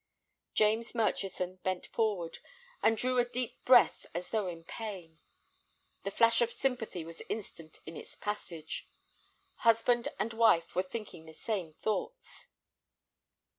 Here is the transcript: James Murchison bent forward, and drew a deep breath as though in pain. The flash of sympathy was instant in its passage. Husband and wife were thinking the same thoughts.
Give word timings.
James 0.55 0.95
Murchison 0.95 1.57
bent 1.57 1.85
forward, 1.85 2.39
and 2.81 2.97
drew 2.97 3.19
a 3.19 3.23
deep 3.25 3.63
breath 3.65 4.07
as 4.15 4.29
though 4.29 4.47
in 4.47 4.63
pain. 4.63 5.19
The 6.05 6.09
flash 6.09 6.41
of 6.41 6.51
sympathy 6.51 7.05
was 7.05 7.21
instant 7.29 7.79
in 7.85 7.95
its 7.95 8.15
passage. 8.15 8.87
Husband 9.57 10.07
and 10.17 10.33
wife 10.33 10.73
were 10.73 10.81
thinking 10.81 11.25
the 11.27 11.33
same 11.35 11.73
thoughts. 11.73 12.47